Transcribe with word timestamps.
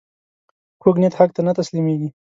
کوږ 0.81 0.95
نیت 1.01 1.13
حق 1.19 1.29
ته 1.35 1.41
نه 1.47 1.51
تسلیمېږي 1.59 2.09